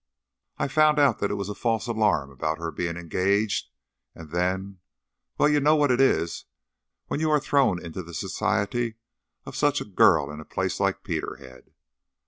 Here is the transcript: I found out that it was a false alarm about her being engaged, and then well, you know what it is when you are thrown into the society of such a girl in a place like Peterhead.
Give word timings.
I 0.57 0.67
found 0.67 0.97
out 0.97 1.19
that 1.19 1.29
it 1.29 1.35
was 1.35 1.47
a 1.47 1.53
false 1.53 1.85
alarm 1.85 2.31
about 2.31 2.57
her 2.57 2.71
being 2.71 2.97
engaged, 2.97 3.69
and 4.15 4.31
then 4.31 4.79
well, 5.37 5.47
you 5.47 5.59
know 5.59 5.75
what 5.75 5.91
it 5.91 6.01
is 6.01 6.45
when 7.05 7.19
you 7.19 7.29
are 7.29 7.39
thrown 7.39 7.79
into 7.79 8.01
the 8.01 8.15
society 8.15 8.95
of 9.45 9.55
such 9.55 9.79
a 9.79 9.85
girl 9.85 10.31
in 10.31 10.39
a 10.39 10.43
place 10.43 10.79
like 10.79 11.03
Peterhead. 11.03 11.75